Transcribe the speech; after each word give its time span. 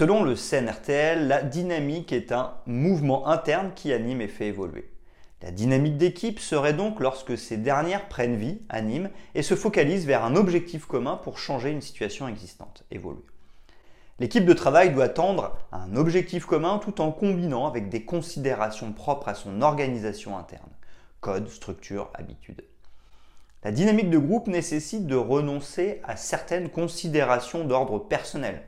Selon 0.00 0.22
le 0.22 0.34
CNRTL, 0.34 1.28
la 1.28 1.42
dynamique 1.42 2.10
est 2.14 2.32
un 2.32 2.54
mouvement 2.64 3.28
interne 3.28 3.72
qui 3.74 3.92
anime 3.92 4.22
et 4.22 4.28
fait 4.28 4.46
évoluer. 4.46 4.90
La 5.42 5.50
dynamique 5.50 5.98
d'équipe 5.98 6.40
serait 6.40 6.72
donc 6.72 7.00
lorsque 7.00 7.36
ces 7.36 7.58
dernières 7.58 8.08
prennent 8.08 8.36
vie, 8.36 8.62
animent 8.70 9.10
et 9.34 9.42
se 9.42 9.54
focalisent 9.54 10.06
vers 10.06 10.24
un 10.24 10.36
objectif 10.36 10.86
commun 10.86 11.16
pour 11.16 11.36
changer 11.36 11.68
une 11.68 11.82
situation 11.82 12.28
existante, 12.28 12.84
évoluer. 12.90 13.20
L'équipe 14.20 14.46
de 14.46 14.54
travail 14.54 14.94
doit 14.94 15.10
tendre 15.10 15.58
à 15.70 15.82
un 15.82 15.94
objectif 15.96 16.46
commun 16.46 16.78
tout 16.78 17.02
en 17.02 17.12
combinant 17.12 17.66
avec 17.66 17.90
des 17.90 18.06
considérations 18.06 18.94
propres 18.94 19.28
à 19.28 19.34
son 19.34 19.60
organisation 19.60 20.38
interne, 20.38 20.72
code, 21.20 21.50
structure, 21.50 22.08
habitude. 22.14 22.64
La 23.64 23.70
dynamique 23.70 24.08
de 24.08 24.16
groupe 24.16 24.46
nécessite 24.46 25.06
de 25.06 25.16
renoncer 25.16 26.00
à 26.04 26.16
certaines 26.16 26.70
considérations 26.70 27.64
d'ordre 27.64 27.98
personnel. 27.98 28.62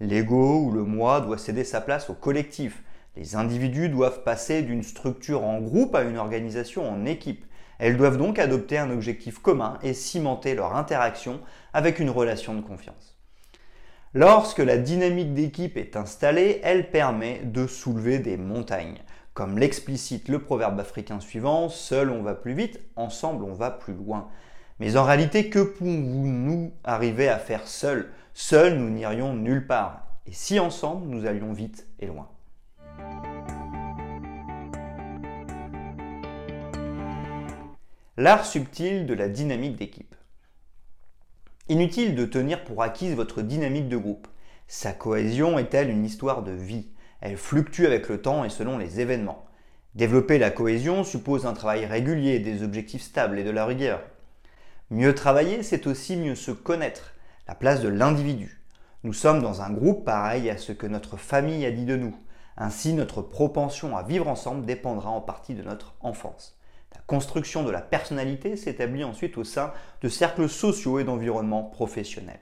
L'ego 0.00 0.60
ou 0.60 0.70
le 0.72 0.84
moi 0.84 1.20
doit 1.20 1.38
céder 1.38 1.64
sa 1.64 1.80
place 1.80 2.10
au 2.10 2.14
collectif. 2.14 2.82
Les 3.16 3.34
individus 3.34 3.88
doivent 3.88 4.22
passer 4.24 4.62
d'une 4.62 4.82
structure 4.82 5.44
en 5.44 5.58
groupe 5.58 5.94
à 5.94 6.02
une 6.02 6.18
organisation 6.18 6.88
en 6.88 7.06
équipe. 7.06 7.46
Elles 7.78 7.96
doivent 7.96 8.18
donc 8.18 8.38
adopter 8.38 8.76
un 8.76 8.90
objectif 8.90 9.38
commun 9.38 9.78
et 9.82 9.94
cimenter 9.94 10.54
leur 10.54 10.76
interaction 10.76 11.40
avec 11.72 11.98
une 11.98 12.10
relation 12.10 12.54
de 12.54 12.60
confiance. 12.60 13.16
Lorsque 14.12 14.58
la 14.58 14.78
dynamique 14.78 15.34
d'équipe 15.34 15.76
est 15.76 15.96
installée, 15.96 16.60
elle 16.62 16.90
permet 16.90 17.40
de 17.44 17.66
soulever 17.66 18.18
des 18.18 18.36
montagnes. 18.36 19.00
Comme 19.32 19.58
l'explicite 19.58 20.28
le 20.28 20.38
proverbe 20.38 20.80
africain 20.80 21.20
suivant, 21.20 21.68
seul 21.68 22.10
on 22.10 22.22
va 22.22 22.34
plus 22.34 22.54
vite, 22.54 22.80
ensemble 22.96 23.44
on 23.44 23.52
va 23.52 23.70
plus 23.70 23.92
loin. 23.92 24.28
Mais 24.78 24.96
en 24.96 25.04
réalité, 25.04 25.48
que 25.50 25.58
pouvons-nous 25.58 26.72
arriver 26.84 27.28
à 27.28 27.38
faire 27.38 27.66
seul 27.66 28.10
Seul, 28.38 28.74
nous 28.74 28.90
n'irions 28.90 29.32
nulle 29.32 29.66
part. 29.66 30.06
Et 30.26 30.32
si 30.32 30.60
ensemble, 30.60 31.06
nous 31.08 31.24
allions 31.24 31.54
vite 31.54 31.86
et 31.98 32.06
loin. 32.06 32.28
L'art 38.18 38.44
subtil 38.44 39.06
de 39.06 39.14
la 39.14 39.30
dynamique 39.30 39.76
d'équipe. 39.76 40.14
Inutile 41.70 42.14
de 42.14 42.26
tenir 42.26 42.62
pour 42.64 42.82
acquise 42.82 43.14
votre 43.14 43.40
dynamique 43.40 43.88
de 43.88 43.96
groupe. 43.96 44.28
Sa 44.68 44.92
cohésion 44.92 45.58
est-elle 45.58 45.88
une 45.88 46.04
histoire 46.04 46.42
de 46.42 46.52
vie? 46.52 46.88
Elle 47.22 47.38
fluctue 47.38 47.86
avec 47.86 48.10
le 48.10 48.20
temps 48.20 48.44
et 48.44 48.50
selon 48.50 48.76
les 48.76 49.00
événements. 49.00 49.46
Développer 49.94 50.38
la 50.38 50.50
cohésion 50.50 51.04
suppose 51.04 51.46
un 51.46 51.54
travail 51.54 51.86
régulier, 51.86 52.38
des 52.38 52.62
objectifs 52.62 53.02
stables 53.02 53.38
et 53.38 53.44
de 53.44 53.50
la 53.50 53.64
rigueur. 53.64 54.02
Mieux 54.90 55.14
travailler, 55.14 55.62
c'est 55.62 55.86
aussi 55.86 56.18
mieux 56.18 56.34
se 56.34 56.50
connaître, 56.50 57.14
la 57.46 57.54
place 57.54 57.80
de 57.80 57.88
l'individu. 57.88 58.60
Nous 59.04 59.12
sommes 59.12 59.42
dans 59.42 59.62
un 59.62 59.70
groupe 59.70 60.04
pareil 60.04 60.50
à 60.50 60.56
ce 60.56 60.72
que 60.72 60.86
notre 60.86 61.16
famille 61.16 61.64
a 61.64 61.70
dit 61.70 61.84
de 61.84 61.96
nous. 61.96 62.16
Ainsi, 62.56 62.94
notre 62.94 63.22
propension 63.22 63.96
à 63.96 64.02
vivre 64.02 64.28
ensemble 64.28 64.64
dépendra 64.64 65.10
en 65.10 65.20
partie 65.20 65.54
de 65.54 65.62
notre 65.62 65.94
enfance 66.00 66.56
construction 67.06 67.62
de 67.62 67.70
la 67.70 67.80
personnalité 67.80 68.56
s'établit 68.56 69.04
ensuite 69.04 69.38
au 69.38 69.44
sein 69.44 69.72
de 70.02 70.08
cercles 70.08 70.48
sociaux 70.48 70.98
et 70.98 71.04
d'environnements 71.04 71.62
professionnels. 71.62 72.40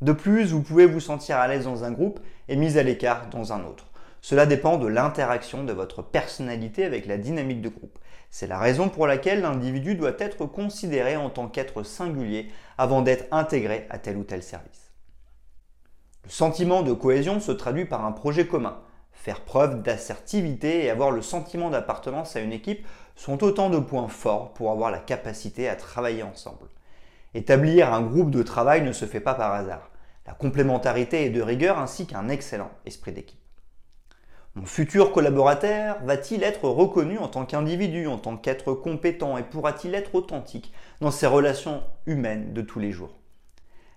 De 0.00 0.12
plus, 0.12 0.52
vous 0.52 0.62
pouvez 0.62 0.86
vous 0.86 1.00
sentir 1.00 1.36
à 1.36 1.48
l'aise 1.48 1.64
dans 1.64 1.84
un 1.84 1.92
groupe 1.92 2.20
et 2.48 2.56
mis 2.56 2.78
à 2.78 2.82
l'écart 2.82 3.28
dans 3.30 3.52
un 3.52 3.64
autre. 3.64 3.86
Cela 4.24 4.46
dépend 4.46 4.78
de 4.78 4.86
l'interaction 4.86 5.64
de 5.64 5.74
votre 5.74 6.00
personnalité 6.00 6.86
avec 6.86 7.04
la 7.04 7.18
dynamique 7.18 7.60
de 7.60 7.68
groupe. 7.68 7.98
C'est 8.30 8.46
la 8.46 8.58
raison 8.58 8.88
pour 8.88 9.06
laquelle 9.06 9.42
l'individu 9.42 9.96
doit 9.96 10.16
être 10.18 10.46
considéré 10.46 11.14
en 11.14 11.28
tant 11.28 11.46
qu'être 11.46 11.82
singulier 11.82 12.50
avant 12.78 13.02
d'être 13.02 13.26
intégré 13.32 13.86
à 13.90 13.98
tel 13.98 14.16
ou 14.16 14.24
tel 14.24 14.42
service. 14.42 14.94
Le 16.24 16.30
sentiment 16.30 16.80
de 16.80 16.94
cohésion 16.94 17.38
se 17.38 17.52
traduit 17.52 17.84
par 17.84 18.02
un 18.06 18.12
projet 18.12 18.46
commun, 18.46 18.78
Faire 19.12 19.42
preuve 19.42 19.82
d'assertivité 19.82 20.86
et 20.86 20.90
avoir 20.90 21.10
le 21.10 21.20
sentiment 21.20 21.68
d'appartenance 21.68 22.34
à 22.34 22.40
une 22.40 22.54
équipe 22.54 22.86
sont 23.16 23.44
autant 23.44 23.68
de 23.68 23.78
points 23.78 24.08
forts 24.08 24.54
pour 24.54 24.70
avoir 24.70 24.90
la 24.90 25.00
capacité 25.00 25.68
à 25.68 25.76
travailler 25.76 26.22
ensemble. 26.22 26.70
Établir 27.34 27.92
un 27.92 28.00
groupe 28.00 28.30
de 28.30 28.42
travail 28.42 28.80
ne 28.80 28.92
se 28.92 29.04
fait 29.04 29.20
pas 29.20 29.34
par 29.34 29.52
hasard. 29.52 29.90
La 30.26 30.32
complémentarité 30.32 31.26
est 31.26 31.30
de 31.30 31.42
rigueur 31.42 31.78
ainsi 31.78 32.06
qu'un 32.06 32.30
excellent 32.30 32.70
esprit 32.86 33.12
d'équipe. 33.12 33.43
Mon 34.56 34.66
futur 34.66 35.10
collaborateur 35.10 35.98
va-t-il 36.04 36.44
être 36.44 36.68
reconnu 36.68 37.18
en 37.18 37.26
tant 37.26 37.44
qu'individu, 37.44 38.06
en 38.06 38.18
tant 38.18 38.36
qu'être 38.36 38.72
compétent 38.72 39.36
et 39.36 39.42
pourra-t-il 39.42 39.96
être 39.96 40.14
authentique 40.14 40.72
dans 41.00 41.10
ses 41.10 41.26
relations 41.26 41.82
humaines 42.06 42.52
de 42.52 42.62
tous 42.62 42.78
les 42.78 42.92
jours? 42.92 43.16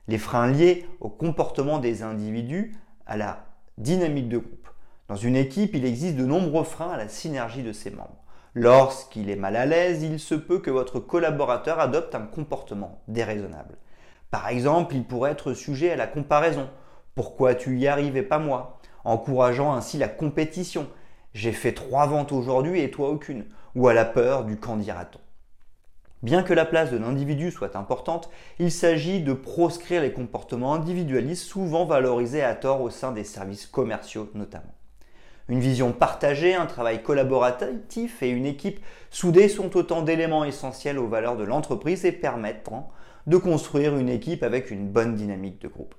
Les 0.07 0.17
freins 0.17 0.47
liés 0.47 0.88
au 1.00 1.09
comportement 1.09 1.78
des 1.78 2.01
individus, 2.01 2.75
à 3.06 3.17
la 3.17 3.46
dynamique 3.78 4.29
de 4.29 4.40
groupe. 4.40 4.67
Dans 5.09 5.16
une 5.16 5.35
équipe, 5.35 5.75
il 5.75 5.85
existe 5.85 6.16
de 6.16 6.25
nombreux 6.25 6.63
freins 6.63 6.90
à 6.90 6.97
la 6.97 7.07
synergie 7.07 7.62
de 7.62 7.72
ses 7.72 7.91
membres. 7.91 8.23
Lorsqu'il 8.56 9.29
est 9.29 9.35
mal 9.35 9.56
à 9.57 9.67
l'aise, 9.67 10.01
il 10.01 10.19
se 10.19 10.34
peut 10.34 10.57
que 10.57 10.72
votre 10.72 11.00
collaborateur 11.00 11.79
adopte 11.79 12.16
un 12.16 12.25
comportement 12.25 13.03
déraisonnable. 13.07 13.78
Par 14.31 14.47
exemple, 14.47 14.96
il 14.96 15.03
pourrait 15.03 15.34
être 15.34 15.53
sujet 15.53 15.91
à 15.91 15.96
la 15.96 16.07
comparaison. 16.07 16.67
Pourquoi 17.13 17.53
tu 17.53 17.78
y 17.78 17.88
arrives 17.88 18.17
et 18.17 18.23
pas 18.23 18.40
moi? 18.40 18.79
Encourageant 19.07 19.73
ainsi 19.73 19.97
la 19.97 20.09
compétition. 20.09 20.85
J'ai 21.34 21.53
fait 21.53 21.72
trois 21.72 22.07
ventes 22.07 22.34
aujourd'hui 22.34 22.81
et 22.81 22.91
toi 22.91 23.07
aucune. 23.07 23.45
Ou 23.73 23.88
à 23.88 23.94
la 23.94 24.03
peur 24.03 24.44
du 24.44 24.57
qu'en 24.57 24.75
dira-t-on. 24.75 25.22
Bien 26.23 26.44
que 26.44 26.53
la 26.53 26.66
place 26.66 26.91
de 26.91 26.97
l'individu 26.97 27.50
soit 27.50 27.78
importante, 27.78 28.29
il 28.59 28.69
s'agit 28.69 29.22
de 29.22 29.31
proscrire 29.31 30.01
les 30.01 30.12
comportements 30.12 30.73
individualistes 30.73 31.46
souvent 31.46 31.85
valorisés 31.85 32.44
à 32.44 32.53
tort 32.53 32.81
au 32.81 32.90
sein 32.90 33.13
des 33.13 33.23
services 33.23 33.66
commerciaux 33.66 34.29
notamment. 34.34 34.75
Une 35.47 35.62
vision 35.62 35.94
partagée, 35.94 36.56
un 36.56 36.66
travail 36.66 37.01
collaboratif 37.01 38.22
et 38.22 38.29
une 38.29 38.46
équipe 38.46 38.84
soudée 39.09 39.47
sont 39.47 39.78
autant 39.78 40.01
d'éléments 40.01 40.44
essentiels 40.44 41.00
aux 41.00 41.07
valeurs 41.07 41.38
de 41.38 41.46
l'entreprise 41.46 42.03
et 42.03 42.12
permettent 42.12 42.69
de 43.25 43.38
construire 43.38 43.96
une 43.96 44.09
équipe 44.09 44.44
avec 44.44 44.69
une 44.69 44.90
bonne 44.90 45.16
dynamique 45.16 45.62
de 45.62 45.69
groupe. 45.69 45.96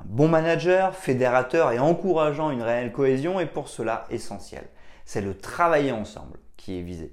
Un 0.00 0.04
bon 0.04 0.28
manager, 0.28 0.94
fédérateur 0.94 1.72
et 1.72 1.78
encourageant 1.78 2.50
une 2.50 2.62
réelle 2.62 2.92
cohésion 2.92 3.40
est 3.40 3.46
pour 3.46 3.68
cela 3.68 4.06
essentiel. 4.10 4.64
C'est 5.04 5.20
le 5.20 5.36
travailler 5.36 5.92
ensemble 5.92 6.38
qui 6.56 6.78
est 6.78 6.82
visé. 6.82 7.12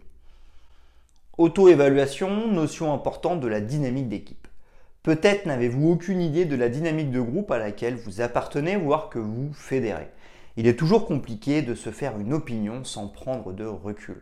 Auto-évaluation, 1.38 2.47
notion 2.47 2.94
importante 2.94 3.40
de 3.40 3.47
la 3.47 3.62
dynamique 3.62 4.09
d'équipe. 4.09 4.47
Peut-être 5.03 5.46
n'avez-vous 5.46 5.90
aucune 5.90 6.22
idée 6.22 6.46
de 6.46 6.56
la 6.56 6.70
dynamique 6.70 7.12
de 7.12 7.22
groupe 7.22 7.52
à 7.52 7.58
laquelle 7.58 7.96
vous 7.96 8.22
appartenez, 8.22 8.75
voire 8.75 9.09
que 9.09 9.20
vous 9.20 9.52
fédérez 9.53 10.09
il 10.58 10.68
est 10.68 10.78
toujours 10.78 11.06
compliqué 11.06 11.62
de 11.62 11.75
se 11.75 11.91
faire 11.91 12.20
une 12.20 12.34
opinion 12.34 12.84
sans 12.84 13.08
prendre 13.08 13.53
de 13.53 13.66
recul. 13.66 14.22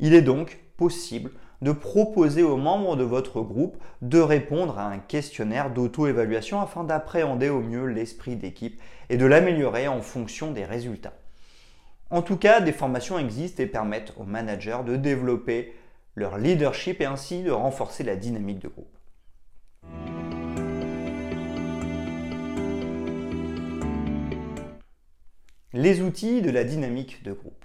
Il 0.00 0.14
est 0.14 0.22
donc 0.22 0.58
possible 0.76 1.30
de 1.62 1.72
proposer 1.72 2.42
aux 2.42 2.56
membres 2.56 2.96
de 2.96 3.04
votre 3.04 3.42
groupe 3.42 3.76
de 4.02 4.18
répondre 4.18 4.78
à 4.78 4.86
un 4.86 4.98
questionnaire 4.98 5.70
d'auto-évaluation 5.70 6.60
afin 6.60 6.84
d'appréhender 6.84 7.50
au 7.50 7.60
mieux 7.60 7.84
l'esprit 7.84 8.36
d'équipe 8.36 8.80
et 9.10 9.16
de 9.16 9.26
l'améliorer 9.26 9.88
en 9.88 10.00
fonction 10.00 10.52
des 10.52 10.64
résultats. 10.64 11.14
En 12.10 12.22
tout 12.22 12.36
cas, 12.36 12.60
des 12.60 12.72
formations 12.72 13.18
existent 13.18 13.62
et 13.62 13.66
permettent 13.66 14.14
aux 14.16 14.24
managers 14.24 14.80
de 14.84 14.96
développer 14.96 15.74
leur 16.16 16.38
leadership 16.38 17.00
et 17.00 17.04
ainsi 17.04 17.42
de 17.42 17.50
renforcer 17.50 18.02
la 18.02 18.16
dynamique 18.16 18.58
de 18.58 18.68
groupe. 18.68 18.96
Les 25.72 26.00
outils 26.00 26.42
de 26.42 26.50
la 26.50 26.64
dynamique 26.64 27.22
de 27.22 27.32
groupe. 27.32 27.64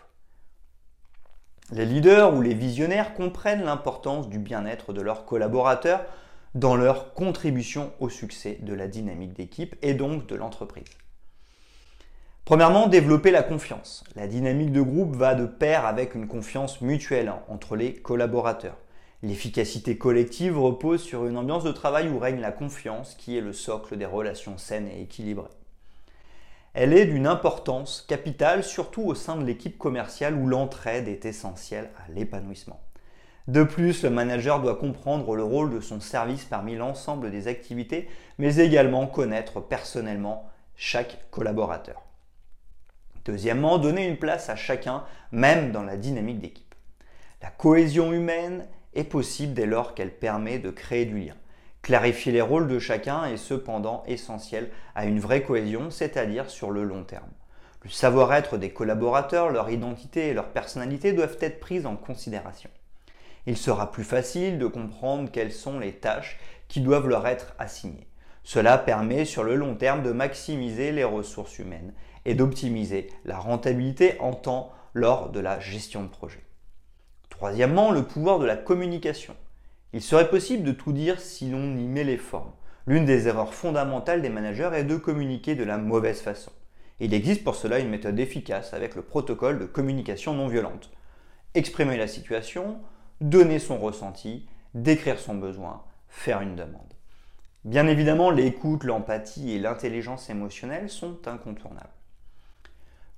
Les 1.71 1.85
leaders 1.85 2.35
ou 2.35 2.41
les 2.41 2.53
visionnaires 2.53 3.15
comprennent 3.15 3.63
l'importance 3.63 4.29
du 4.29 4.37
bien-être 4.37 4.93
de 4.93 5.01
leurs 5.01 5.25
collaborateurs 5.25 6.05
dans 6.53 6.75
leur 6.75 7.13
contribution 7.13 7.91
au 7.99 8.09
succès 8.09 8.59
de 8.61 8.73
la 8.73 8.87
dynamique 8.87 9.33
d'équipe 9.33 9.75
et 9.81 9.95
donc 9.95 10.27
de 10.27 10.35
l'entreprise. 10.35 10.85
Premièrement, 12.45 12.85
développer 12.85 13.31
la 13.31 13.41
confiance. 13.41 14.03
La 14.15 14.27
dynamique 14.27 14.71
de 14.71 14.81
groupe 14.81 15.15
va 15.15 15.33
de 15.33 15.47
pair 15.47 15.87
avec 15.87 16.13
une 16.13 16.27
confiance 16.27 16.81
mutuelle 16.81 17.33
entre 17.49 17.75
les 17.75 17.95
collaborateurs. 17.95 18.77
L'efficacité 19.23 19.97
collective 19.97 20.59
repose 20.59 21.01
sur 21.01 21.25
une 21.25 21.37
ambiance 21.37 21.63
de 21.63 21.71
travail 21.71 22.09
où 22.09 22.19
règne 22.19 22.39
la 22.39 22.51
confiance 22.51 23.15
qui 23.15 23.35
est 23.35 23.41
le 23.41 23.53
socle 23.53 23.97
des 23.97 24.05
relations 24.05 24.59
saines 24.59 24.87
et 24.87 25.01
équilibrées. 25.01 25.49
Elle 26.77 26.91
est 26.91 27.05
d'une 27.05 27.25
importance 27.25 28.03
capitale, 28.05 28.61
surtout 28.61 29.03
au 29.03 29.15
sein 29.15 29.37
de 29.37 29.45
l'équipe 29.45 29.77
commerciale 29.77 30.35
où 30.35 30.45
l'entraide 30.45 31.07
est 31.07 31.23
essentielle 31.23 31.89
à 31.97 32.11
l'épanouissement. 32.11 32.81
De 33.47 33.63
plus, 33.63 34.03
le 34.03 34.09
manager 34.09 34.61
doit 34.61 34.75
comprendre 34.75 35.37
le 35.37 35.43
rôle 35.43 35.73
de 35.73 35.79
son 35.79 36.01
service 36.01 36.43
parmi 36.43 36.75
l'ensemble 36.75 37.31
des 37.31 37.47
activités, 37.47 38.09
mais 38.39 38.57
également 38.57 39.07
connaître 39.07 39.61
personnellement 39.61 40.49
chaque 40.75 41.29
collaborateur. 41.31 42.01
Deuxièmement, 43.23 43.77
donner 43.77 44.05
une 44.05 44.17
place 44.17 44.49
à 44.49 44.57
chacun, 44.57 45.05
même 45.31 45.71
dans 45.71 45.83
la 45.83 45.95
dynamique 45.95 46.39
d'équipe. 46.39 46.75
La 47.41 47.51
cohésion 47.51 48.11
humaine 48.11 48.67
est 48.93 49.05
possible 49.05 49.53
dès 49.53 49.65
lors 49.65 49.95
qu'elle 49.95 50.13
permet 50.13 50.59
de 50.59 50.71
créer 50.71 51.05
du 51.05 51.19
lien. 51.19 51.35
Clarifier 51.85 52.31
les 52.31 52.41
rôles 52.41 52.67
de 52.67 52.79
chacun 52.79 53.25
est 53.25 53.37
cependant 53.37 54.03
essentiel 54.07 54.71
à 54.95 55.05
une 55.05 55.19
vraie 55.19 55.43
cohésion, 55.43 55.91
c'est-à-dire 55.91 56.49
sur 56.49 56.71
le 56.71 56.83
long 56.83 57.03
terme. 57.03 57.29
Le 57.83 57.91
savoir-être 57.91 58.57
des 58.57 58.71
collaborateurs, 58.71 59.51
leur 59.51 59.69
identité 59.69 60.29
et 60.29 60.33
leur 60.33 60.49
personnalité 60.49 61.13
doivent 61.13 61.37
être 61.41 61.59
prises 61.59 61.85
en 61.85 61.95
considération. 61.95 62.71
Il 63.45 63.55
sera 63.55 63.91
plus 63.91 64.03
facile 64.03 64.57
de 64.57 64.65
comprendre 64.65 65.29
quelles 65.31 65.51
sont 65.51 65.77
les 65.77 65.91
tâches 65.91 66.39
qui 66.69 66.81
doivent 66.81 67.07
leur 67.07 67.27
être 67.27 67.53
assignées. 67.59 68.07
Cela 68.43 68.79
permet 68.79 69.23
sur 69.23 69.43
le 69.43 69.53
long 69.53 69.75
terme 69.75 70.01
de 70.01 70.11
maximiser 70.11 70.91
les 70.91 71.03
ressources 71.03 71.59
humaines 71.59 71.93
et 72.25 72.33
d'optimiser 72.33 73.11
la 73.25 73.37
rentabilité 73.37 74.19
en 74.19 74.33
temps 74.33 74.73
lors 74.95 75.29
de 75.29 75.39
la 75.39 75.59
gestion 75.59 76.01
de 76.01 76.09
projet. 76.09 76.41
Troisièmement, 77.29 77.91
le 77.91 78.01
pouvoir 78.01 78.39
de 78.39 78.45
la 78.47 78.57
communication. 78.57 79.35
Il 79.93 80.01
serait 80.01 80.29
possible 80.29 80.63
de 80.63 80.71
tout 80.71 80.91
dire 80.91 81.19
si 81.21 81.49
l'on 81.49 81.77
y 81.77 81.87
met 81.87 82.03
les 82.03 82.17
formes. 82.17 82.51
L'une 82.87 83.05
des 83.05 83.27
erreurs 83.27 83.53
fondamentales 83.53 84.21
des 84.21 84.29
managers 84.29 84.71
est 84.73 84.83
de 84.83 84.97
communiquer 84.97 85.55
de 85.55 85.63
la 85.63 85.77
mauvaise 85.77 86.21
façon. 86.21 86.51
Il 86.99 87.13
existe 87.13 87.43
pour 87.43 87.55
cela 87.55 87.79
une 87.79 87.89
méthode 87.89 88.19
efficace 88.19 88.73
avec 88.73 88.95
le 88.95 89.01
protocole 89.01 89.57
de 89.57 89.65
communication 89.65 90.33
non 90.33 90.47
violente. 90.47 90.91
Exprimer 91.55 91.97
la 91.97 92.07
situation, 92.07 92.77
donner 93.21 93.59
son 93.59 93.79
ressenti, 93.79 94.47
décrire 94.73 95.17
son 95.17 95.35
besoin, 95.35 95.83
faire 96.09 96.41
une 96.41 96.55
demande. 96.55 96.93
Bien 97.63 97.87
évidemment, 97.87 98.29
l'écoute, 98.29 98.83
l'empathie 98.83 99.53
et 99.53 99.59
l'intelligence 99.59 100.29
émotionnelle 100.29 100.89
sont 100.89 101.27
incontournables. 101.27 101.89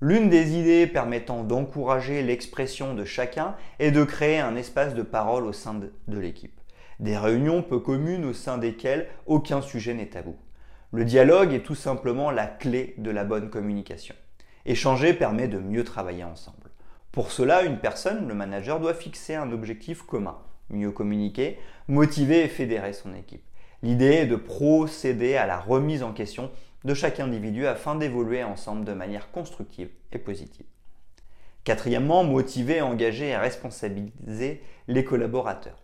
L'une 0.00 0.30
des 0.30 0.56
idées 0.56 0.86
permettant 0.86 1.44
d'encourager 1.44 2.22
l'expression 2.22 2.94
de 2.94 3.04
chacun 3.04 3.56
est 3.80 3.90
de 3.90 4.04
créer 4.04 4.38
un 4.38 4.56
espace 4.56 4.94
de 4.94 5.02
parole 5.02 5.44
au 5.44 5.52
sein 5.52 5.74
de 5.74 6.18
l'équipe 6.18 6.57
des 7.00 7.16
réunions 7.16 7.62
peu 7.62 7.78
communes 7.78 8.24
au 8.24 8.32
sein 8.32 8.58
desquelles 8.58 9.08
aucun 9.26 9.62
sujet 9.62 9.94
n'est 9.94 10.06
tabou. 10.06 10.36
Le 10.92 11.04
dialogue 11.04 11.52
est 11.52 11.62
tout 11.62 11.74
simplement 11.74 12.30
la 12.30 12.46
clé 12.46 12.94
de 12.98 13.10
la 13.10 13.24
bonne 13.24 13.50
communication. 13.50 14.14
Échanger 14.64 15.14
permet 15.14 15.48
de 15.48 15.58
mieux 15.58 15.84
travailler 15.84 16.24
ensemble. 16.24 16.70
Pour 17.12 17.30
cela, 17.30 17.62
une 17.62 17.78
personne, 17.78 18.28
le 18.28 18.34
manager, 18.34 18.80
doit 18.80 18.94
fixer 18.94 19.34
un 19.34 19.52
objectif 19.52 20.02
commun, 20.02 20.38
mieux 20.70 20.90
communiquer, 20.90 21.58
motiver 21.88 22.44
et 22.44 22.48
fédérer 22.48 22.92
son 22.92 23.14
équipe. 23.14 23.42
L'idée 23.82 24.06
est 24.06 24.26
de 24.26 24.36
procéder 24.36 25.36
à 25.36 25.46
la 25.46 25.58
remise 25.58 26.02
en 26.02 26.12
question 26.12 26.50
de 26.84 26.94
chaque 26.94 27.20
individu 27.20 27.66
afin 27.66 27.94
d'évoluer 27.94 28.42
ensemble 28.44 28.84
de 28.84 28.92
manière 28.92 29.30
constructive 29.30 29.90
et 30.12 30.18
positive. 30.18 30.66
Quatrièmement, 31.64 32.24
motiver, 32.24 32.80
engager 32.80 33.28
et 33.28 33.36
responsabiliser 33.36 34.62
les 34.86 35.04
collaborateurs. 35.04 35.82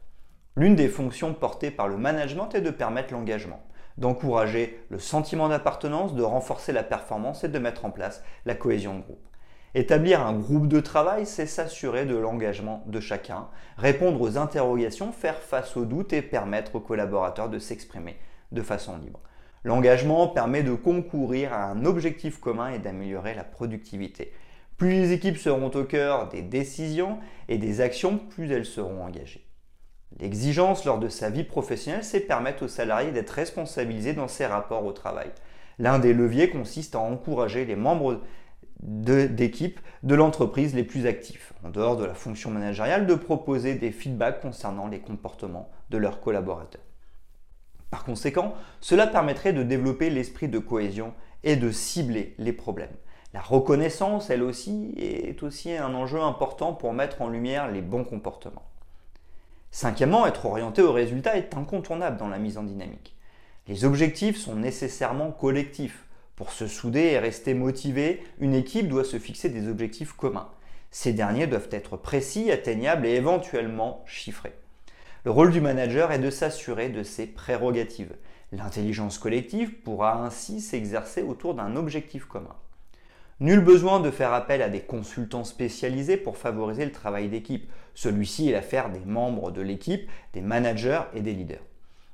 L'une 0.57 0.77
des 0.77 0.89
fonctions 0.89 1.35
portées 1.35 1.73
par 1.73 1.89
le 1.89 1.97
management 1.97 2.55
est 2.55 2.61
de 2.61 2.71
permettre 2.71 3.13
l'engagement, 3.13 3.61
d'encourager 3.99 4.79
le 4.89 5.01
sentiment 5.01 5.49
d'appartenance, 5.49 6.15
de 6.15 6.23
renforcer 6.23 6.71
la 6.71 6.85
performance 6.85 7.43
et 7.43 7.49
de 7.49 7.59
mettre 7.59 7.85
en 7.85 7.91
place 7.91 8.23
la 8.47 8.55
cohésion 8.55 8.95
de 8.95 9.03
groupe. 9.03 9.27
Établir 9.75 10.25
un 10.25 10.33
groupe 10.33 10.69
de 10.69 10.79
travail, 10.79 11.27
c'est 11.27 11.47
s'assurer 11.47 12.07
de 12.07 12.15
l'engagement 12.15 12.85
de 12.87 13.01
chacun, 13.01 13.49
répondre 13.77 14.21
aux 14.21 14.39
interrogations, 14.39 15.11
faire 15.11 15.41
face 15.41 15.77
aux 15.77 15.87
doutes 15.87 16.13
et 16.13 16.23
permettre 16.23 16.77
aux 16.77 16.81
collaborateurs 16.81 17.49
de 17.49 17.59
s'exprimer 17.59 18.17
de 18.53 18.63
façon 18.63 18.97
libre. 18.97 19.19
L'engagement 19.65 20.29
permet 20.29 20.63
de 20.63 20.75
concourir 20.75 21.53
à 21.53 21.65
un 21.65 21.85
objectif 21.85 22.39
commun 22.39 22.69
et 22.69 22.79
d'améliorer 22.79 23.35
la 23.35 23.43
productivité. 23.43 24.33
Plus 24.77 24.91
les 24.91 25.11
équipes 25.11 25.39
seront 25.39 25.73
au 25.73 25.83
cœur 25.83 26.29
des 26.29 26.43
décisions 26.43 27.19
et 27.49 27.59
des 27.59 27.81
actions, 27.81 28.19
plus 28.19 28.53
elles 28.53 28.67
seront 28.67 29.03
engagées. 29.03 29.45
L'exigence 30.21 30.85
lors 30.85 30.99
de 30.99 31.09
sa 31.09 31.29
vie 31.29 31.45
professionnelle, 31.45 32.05
c'est 32.05 32.21
permettre 32.21 32.65
aux 32.65 32.69
salariés 32.69 33.11
d'être 33.11 33.31
responsabilisés 33.31 34.13
dans 34.13 34.29
ses 34.29 34.47
rapports 34.47 34.85
au 34.85 34.93
travail. 34.93 35.31
L'un 35.79 35.99
des 35.99 36.15
leviers 36.15 36.51
consiste 36.51 36.95
à 36.95 37.01
encourager 37.01 37.65
les 37.65 37.75
membres 37.75 38.21
d'équipe 38.81 39.81
de, 40.03 40.15
l'entreprise 40.15 40.75
les 40.75 40.85
plus 40.85 41.07
actifs, 41.07 41.53
en 41.65 41.71
dehors 41.71 41.97
de 41.97 42.05
la 42.05 42.15
fonction 42.15 42.51
managériale, 42.51 43.07
de 43.07 43.15
proposer 43.15 43.75
des 43.75 43.91
feedbacks 43.91 44.41
concernant 44.41 44.87
les 44.87 45.01
comportements 45.01 45.71
de 45.91 45.99
leurs 45.99 46.21
collaborateurs. 46.21 46.83
Par 47.91 48.05
conséquent, 48.05 48.55
cela 48.81 49.07
permettrait 49.07 49.53
de 49.53 49.63
développer 49.63 50.11
l'esprit 50.11 50.49
de 50.49 50.59
cohésion 50.59 51.15
et 51.43 51.57
de 51.57 51.71
cibler 51.71 52.35
les 52.39 52.53
problèmes. 52.53 52.95
La 53.33 53.41
reconnaissance, 53.41 54.31
elle 54.31 54.43
aussi, 54.43 54.95
est 54.97 55.43
aussi 55.43 55.73
un 55.73 55.93
enjeu 55.95 56.21
important 56.21 56.73
pour 56.73 56.93
mettre 56.93 57.23
en 57.23 57.29
lumière 57.29 57.71
les 57.71 57.83
bons 57.83 58.05
comportements. 58.05 58.63
Cinquièmement, 59.75 60.25
être 60.25 60.47
orienté 60.47 60.83
au 60.83 60.93
résultat 60.93 61.37
est 61.37 61.57
incontournable 61.57 62.17
dans 62.17 62.29
la 62.29 62.39
mise 62.39 62.59
en 62.59 62.63
dynamique. 62.63 63.17
Les 63.67 63.85
objectifs 63.85 64.37
sont 64.37 64.55
nécessairement 64.55 65.33
collectifs. 65.33 66.05
Pour 66.37 66.53
se 66.53 66.69
souder 66.69 67.01
et 67.01 67.19
rester 67.19 67.55
motivé, 67.55 68.23
une 68.39 68.55
équipe 68.55 68.87
doit 68.87 69.03
se 69.03 69.19
fixer 69.19 69.49
des 69.49 69.67
objectifs 69.67 70.13
communs. 70.13 70.49
Ces 70.93 71.13
derniers 71.13 71.49
doivent 71.49 71.71
être 71.73 71.97
précis, 71.97 72.53
atteignables 72.53 73.05
et 73.05 73.17
éventuellement 73.17 74.05
chiffrés. 74.07 74.55
Le 75.25 75.33
rôle 75.33 75.51
du 75.51 75.61
manager 75.61 76.13
est 76.13 76.21
de 76.21 76.31
s'assurer 76.31 76.89
de 76.89 77.03
ses 77.03 77.27
prérogatives. 77.27 78.15
L'intelligence 78.53 79.19
collective 79.19 79.81
pourra 79.81 80.25
ainsi 80.25 80.61
s'exercer 80.61 81.23
autour 81.23 81.55
d'un 81.57 81.75
objectif 81.75 82.27
commun. 82.27 82.55
Nul 83.41 83.61
besoin 83.61 83.99
de 83.99 84.11
faire 84.13 84.33
appel 84.33 84.63
à 84.63 84.69
des 84.69 84.81
consultants 84.81 85.45
spécialisés 85.45 86.17
pour 86.17 86.37
favoriser 86.37 86.85
le 86.85 86.93
travail 86.93 87.29
d'équipe. 87.29 87.69
Celui-ci 87.95 88.49
est 88.49 88.53
l'affaire 88.53 88.91
des 88.91 89.01
membres 89.01 89.51
de 89.51 89.61
l'équipe, 89.61 90.09
des 90.33 90.41
managers 90.41 91.03
et 91.15 91.21
des 91.21 91.33
leaders. 91.33 91.65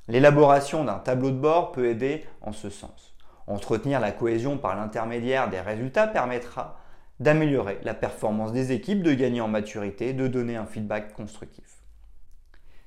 L'élaboration 0.09 0.85
d'un 0.85 0.99
tableau 0.99 1.31
de 1.31 1.37
bord 1.37 1.73
peut 1.73 1.87
aider 1.87 2.25
en 2.41 2.53
ce 2.53 2.71
sens. 2.71 3.15
Entretenir 3.47 4.01
la 4.01 4.13
cohésion 4.13 4.57
par 4.57 4.77
l'intermédiaire 4.77 5.50
des 5.50 5.61
résultats 5.61 6.07
permettra 6.07 6.81
d'améliorer 7.21 7.79
la 7.83 7.95
performance 7.95 8.53
des 8.53 8.73
équipes, 8.73 9.03
de 9.03 9.12
gagner 9.12 9.43
en 9.43 9.49
maturité, 9.49 10.15
de 10.15 10.27
donner 10.27 10.57
un 10.57 10.65
feedback 10.65 11.12
constructif. 11.12 11.65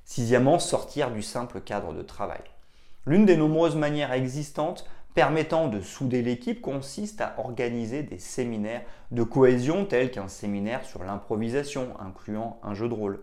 Sixièmement, 0.04 0.58
sortir 0.58 1.12
du 1.12 1.22
simple 1.22 1.60
cadre 1.60 1.92
de 1.92 2.02
travail. 2.02 2.42
L'une 3.06 3.26
des 3.26 3.36
nombreuses 3.36 3.76
manières 3.76 4.12
existantes 4.12 4.86
permettant 5.14 5.68
de 5.68 5.80
souder 5.80 6.22
l'équipe 6.22 6.60
consiste 6.60 7.20
à 7.20 7.36
organiser 7.38 8.02
des 8.02 8.18
séminaires 8.18 8.82
de 9.12 9.22
cohésion 9.22 9.84
tels 9.84 10.10
qu'un 10.10 10.26
séminaire 10.26 10.84
sur 10.84 11.04
l'improvisation 11.04 11.94
incluant 12.00 12.58
un 12.64 12.74
jeu 12.74 12.88
de 12.88 12.94
rôle. 12.94 13.20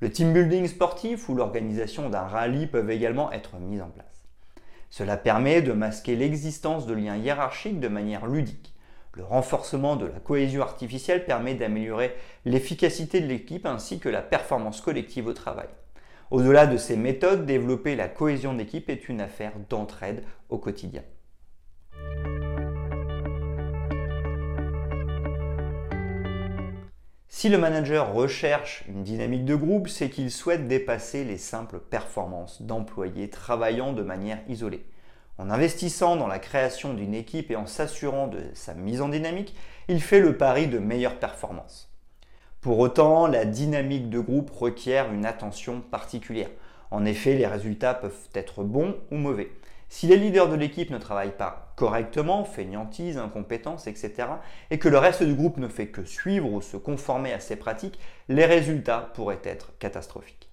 Le 0.00 0.10
team 0.10 0.32
building 0.32 0.68
sportif 0.68 1.28
ou 1.28 1.34
l'organisation 1.34 2.08
d'un 2.08 2.22
rallye 2.22 2.68
peuvent 2.68 2.90
également 2.90 3.32
être 3.32 3.56
mis 3.56 3.80
en 3.80 3.88
place. 3.88 4.06
Cela 4.90 5.16
permet 5.16 5.60
de 5.60 5.72
masquer 5.72 6.14
l'existence 6.14 6.86
de 6.86 6.94
liens 6.94 7.16
hiérarchiques 7.16 7.80
de 7.80 7.88
manière 7.88 8.26
ludique. 8.26 8.72
Le 9.12 9.24
renforcement 9.24 9.96
de 9.96 10.06
la 10.06 10.20
cohésion 10.20 10.62
artificielle 10.62 11.24
permet 11.24 11.54
d'améliorer 11.54 12.14
l'efficacité 12.44 13.20
de 13.20 13.26
l'équipe 13.26 13.66
ainsi 13.66 13.98
que 13.98 14.08
la 14.08 14.22
performance 14.22 14.80
collective 14.80 15.26
au 15.26 15.32
travail. 15.32 15.68
Au-delà 16.30 16.66
de 16.66 16.76
ces 16.76 16.96
méthodes, 16.96 17.44
développer 17.44 17.96
la 17.96 18.08
cohésion 18.08 18.54
d'équipe 18.54 18.88
est 18.88 19.08
une 19.08 19.20
affaire 19.20 19.52
d'entraide 19.68 20.22
au 20.48 20.58
quotidien. 20.58 21.02
Si 27.44 27.50
le 27.50 27.58
manager 27.58 28.14
recherche 28.14 28.84
une 28.88 29.02
dynamique 29.02 29.44
de 29.44 29.54
groupe, 29.54 29.88
c'est 29.88 30.08
qu'il 30.08 30.30
souhaite 30.30 30.66
dépasser 30.66 31.24
les 31.24 31.36
simples 31.36 31.78
performances 31.78 32.62
d'employés 32.62 33.28
travaillant 33.28 33.92
de 33.92 34.02
manière 34.02 34.38
isolée. 34.48 34.82
En 35.36 35.50
investissant 35.50 36.16
dans 36.16 36.26
la 36.26 36.38
création 36.38 36.94
d'une 36.94 37.12
équipe 37.12 37.50
et 37.50 37.56
en 37.56 37.66
s'assurant 37.66 38.28
de 38.28 38.40
sa 38.54 38.72
mise 38.72 39.02
en 39.02 39.10
dynamique, 39.10 39.54
il 39.88 40.00
fait 40.00 40.20
le 40.20 40.38
pari 40.38 40.68
de 40.68 40.78
meilleures 40.78 41.18
performances. 41.18 41.92
Pour 42.62 42.78
autant, 42.78 43.26
la 43.26 43.44
dynamique 43.44 44.08
de 44.08 44.20
groupe 44.20 44.50
requiert 44.50 45.12
une 45.12 45.26
attention 45.26 45.82
particulière. 45.82 46.48
En 46.90 47.04
effet, 47.04 47.34
les 47.34 47.46
résultats 47.46 47.92
peuvent 47.92 48.30
être 48.34 48.64
bons 48.64 48.96
ou 49.10 49.16
mauvais. 49.16 49.50
Si 49.94 50.08
les 50.08 50.16
leaders 50.16 50.48
de 50.48 50.56
l'équipe 50.56 50.90
ne 50.90 50.98
travaillent 50.98 51.36
pas 51.36 51.72
correctement, 51.76 52.42
fainéantise, 52.42 53.16
incompétence, 53.16 53.86
etc., 53.86 54.26
et 54.72 54.80
que 54.80 54.88
le 54.88 54.98
reste 54.98 55.22
du 55.22 55.34
groupe 55.34 55.56
ne 55.56 55.68
fait 55.68 55.86
que 55.86 56.04
suivre 56.04 56.52
ou 56.52 56.60
se 56.60 56.76
conformer 56.76 57.32
à 57.32 57.38
ces 57.38 57.54
pratiques, 57.54 58.00
les 58.28 58.44
résultats 58.44 59.12
pourraient 59.14 59.40
être 59.44 59.78
catastrophiques. 59.78 60.50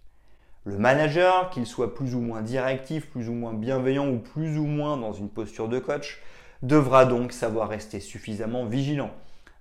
Le 0.63 0.77
manager, 0.77 1.49
qu'il 1.49 1.65
soit 1.65 1.95
plus 1.95 2.13
ou 2.13 2.19
moins 2.19 2.43
directif, 2.43 3.09
plus 3.09 3.29
ou 3.29 3.33
moins 3.33 3.55
bienveillant 3.55 4.07
ou 4.07 4.19
plus 4.19 4.59
ou 4.59 4.67
moins 4.67 4.95
dans 4.95 5.11
une 5.11 5.29
posture 5.29 5.69
de 5.69 5.79
coach, 5.79 6.21
devra 6.61 7.05
donc 7.05 7.31
savoir 7.31 7.67
rester 7.67 7.99
suffisamment 7.99 8.65
vigilant. 8.65 9.09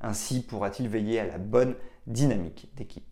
Ainsi 0.02 0.42
pourra-t-il 0.42 0.90
veiller 0.90 1.20
à 1.20 1.26
la 1.26 1.38
bonne 1.38 1.74
dynamique 2.06 2.68
d'équipe. 2.76 3.09